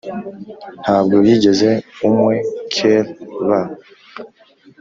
ntabwo 0.81 1.15
yigeze 1.27 1.69
umwкerв 2.07 3.07